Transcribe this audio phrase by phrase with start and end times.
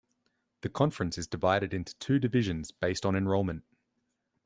[0.61, 3.63] The conference is divided into two divisions, based on enrollment.